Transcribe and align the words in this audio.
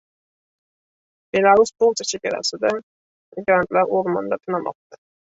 Belarus-Polsha 1.35 2.07
chegarasida 2.11 2.71
migrantlar 3.35 3.93
o‘rmonda 3.99 4.41
tunamoqda 4.43 5.01